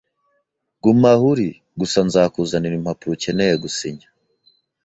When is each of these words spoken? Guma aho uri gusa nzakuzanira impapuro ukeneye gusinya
Guma 0.81 1.09
aho 1.15 1.25
uri 1.31 1.47
gusa 1.79 1.97
nzakuzanira 2.07 2.75
impapuro 2.79 3.11
ukeneye 3.13 3.53
gusinya 3.63 4.07